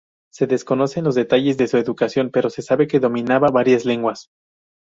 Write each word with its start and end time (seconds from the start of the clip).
Se 0.33 0.47
desconocen 0.47 1.03
los 1.03 1.13
detalles 1.13 1.57
de 1.57 1.67
su 1.67 1.77
educación, 1.77 2.31
pero 2.31 2.49
se 2.49 2.63
sabe 2.63 2.87
que 2.87 2.99
dominaba 2.99 3.49
varias 3.49 3.85
lenguas. 3.85 4.29